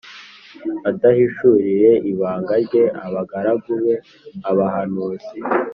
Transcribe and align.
adahishuriye 0.89 1.91
ibanga 2.11 2.53
rye 2.65 2.83
abagaragu 3.05 3.71
be, 3.83 3.93
abahanuzi. 4.49 5.37